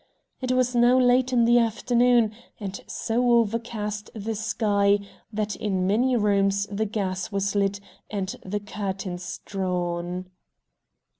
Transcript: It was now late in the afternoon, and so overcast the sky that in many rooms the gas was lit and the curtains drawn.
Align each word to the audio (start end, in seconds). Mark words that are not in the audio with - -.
It 0.41 0.53
was 0.53 0.73
now 0.75 0.97
late 0.97 1.31
in 1.31 1.45
the 1.45 1.59
afternoon, 1.59 2.31
and 2.59 2.81
so 2.87 3.33
overcast 3.33 4.09
the 4.15 4.33
sky 4.33 4.97
that 5.31 5.55
in 5.55 5.85
many 5.85 6.15
rooms 6.17 6.65
the 6.71 6.87
gas 6.87 7.31
was 7.31 7.53
lit 7.53 7.79
and 8.09 8.35
the 8.43 8.59
curtains 8.59 9.41
drawn. 9.45 10.31